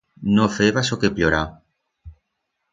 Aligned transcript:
No 0.37 0.47
feba 0.55 0.83
soque 0.89 1.13
plorar. 1.19 1.45